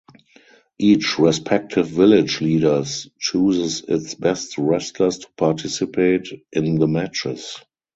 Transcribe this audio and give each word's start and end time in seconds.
Each 0.79 1.19
respective 1.19 1.87
village 1.87 2.41
leaders 2.41 3.07
chooses 3.19 3.83
its 3.87 4.15
best 4.15 4.57
wrestlers 4.57 5.19
to 5.19 5.27
participate 5.37 6.27
in 6.51 6.79
the 6.79 6.87
matches. 6.87 7.59